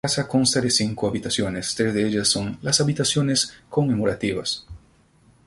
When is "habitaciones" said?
1.07-1.75, 2.81-3.53